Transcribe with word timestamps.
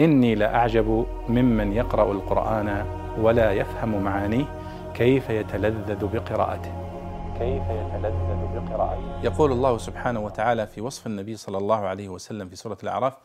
إني 0.00 0.34
لأعجب 0.34 1.06
ممن 1.28 1.72
يقرأ 1.72 2.12
القرآن 2.12 2.86
ولا 3.18 3.52
يفهم 3.52 4.02
معانيه 4.02 4.44
كيف 4.94 5.30
يتلذذ 5.30 6.06
بقراءته. 6.06 6.72
كيف 7.38 7.62
يتلذذ 7.62 8.60
بقراءته. 8.60 9.20
يقول 9.24 9.52
الله 9.52 9.78
سبحانه 9.78 10.20
وتعالى 10.20 10.66
في 10.66 10.80
وصف 10.80 11.06
النبي 11.06 11.36
صلى 11.36 11.58
الله 11.58 11.76
عليه 11.76 12.08
وسلم 12.08 12.48
في 12.48 12.56
سورة 12.56 12.78
الأعراف 12.82 13.16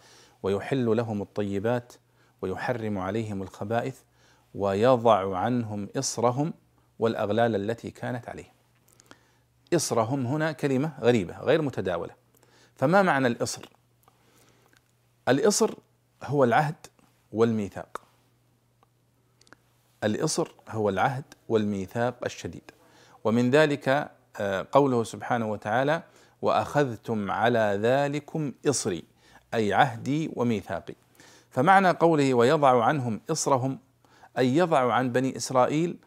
ويحل 0.44 0.98
لهم 0.98 1.22
الطيبات 1.22 1.94
ويحرم 2.42 2.98
عليهم 2.98 3.42
الخبائث 3.42 4.00
ويضع 4.56 5.38
عنهم 5.38 5.90
إصرهم 5.98 6.54
والأغلال 7.00 7.56
التي 7.56 7.92
كانت 7.92 8.30
عليهم. 8.30 8.54
إصرهم 9.74 10.26
هنا 10.26 10.52
كلمة 10.52 10.92
غريبة 11.02 11.40
غير 11.40 11.62
متداولة. 11.62 12.14
فما 12.76 13.02
معنى 13.02 13.28
الإصر؟ 13.28 13.70
الإصر 15.30 15.74
هو 16.24 16.44
العهد 16.44 16.76
والميثاق. 17.32 18.02
الإصر 20.04 20.52
هو 20.70 20.90
العهد 20.90 21.24
والميثاق 21.50 22.16
الشديد. 22.26 22.72
ومن 23.24 23.52
ذلك 23.52 24.12
آه، 24.40 24.68
قوله 24.72 25.04
سبحانه 25.04 25.52
وتعالى 25.52 26.04
وأخذتم 26.42 27.32
على 27.32 27.80
ذلكم 27.82 28.54
إصري 28.70 29.04
أي 29.54 29.74
عهدي 29.74 30.32
وميثاقي. 30.36 30.96
فمعنى 31.50 31.90
قوله 31.90 32.34
ويضع 32.34 32.84
عنهم 32.84 33.22
إصرهم 33.32 33.80
أي 34.38 34.58
يضع 34.58 34.94
عن 34.94 35.12
بني 35.12 35.38
إسرائيل 35.38 35.98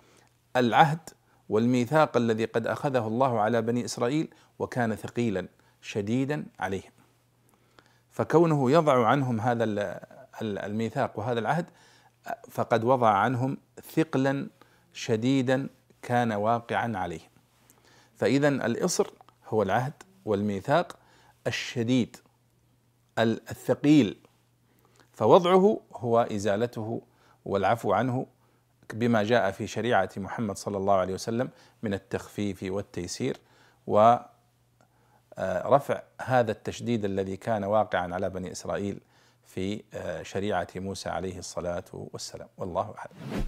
العهد 0.57 1.01
والميثاق 1.49 2.17
الذي 2.17 2.45
قد 2.45 2.67
أخذه 2.67 3.07
الله 3.07 3.41
على 3.41 3.63
بني 3.63 3.85
إسرائيل 3.85 4.29
وكان 4.59 4.95
ثقيلا 4.95 5.49
شديدا 5.83 6.47
عليهم. 6.59 6.91
فكونه 8.19 8.71
يضع 8.71 9.07
عنهم 9.07 9.41
هذا 9.41 9.65
الميثاق 10.43 11.19
وهذا 11.19 11.41
العهد 11.41 11.71
فقد 12.51 12.85
وضع 12.85 13.09
عنهم 13.09 13.57
ثقلا 13.95 14.51
شديدا 14.93 15.69
كان 16.03 16.33
واقعا 16.33 16.99
عليهم 16.99 17.31
فاذا 18.17 18.49
الإصر 18.49 19.11
هو 19.49 19.63
العهد 19.63 19.93
والميثاق 20.25 20.97
الشديد 21.47 22.17
الثقيل. 23.19 24.19
فوضعه 25.13 25.81
هو 25.93 26.21
إزالته 26.21 27.03
والعفو 27.45 27.93
عنه 27.93 28.27
بما 28.95 29.23
جاء 29.23 29.51
في 29.51 29.67
شريعة 29.67 30.11
محمد 30.17 30.57
صلى 30.57 30.77
الله 30.77 30.95
عليه 30.95 31.15
وسلم 31.15 31.51
من 31.83 31.95
التخفيف 31.95 32.63
والتيسير 32.63 33.37
ورفع 33.87 34.38
آه، 35.39 35.69
هذا 36.21 36.53
التشديد 36.53 37.05
الذي 37.05 37.37
كان 37.37 37.65
واقعا 37.65 38.15
على 38.15 38.31
بني 38.31 38.53
إسرائيل 38.53 39.01
في 39.47 39.83
آه، 39.95 40.23
شريعة 40.23 40.69
موسى 40.77 41.09
عليه 41.09 41.39
الصلاة 41.39 41.85
والسلام. 41.93 42.49
والله 42.59 42.95
أعلم. 42.99 43.45